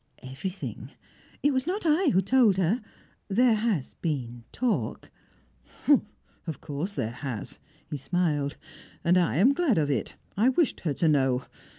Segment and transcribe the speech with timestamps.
[0.23, 0.89] "Everything.
[1.43, 2.81] It was not I who told her.
[3.27, 5.11] There has been talk"
[6.47, 8.57] "Of course there has" he smiled
[9.03, 10.15] "and I am glad of it.
[10.35, 11.45] I wished her to know.